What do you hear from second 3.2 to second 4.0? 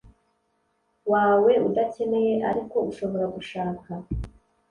gushaka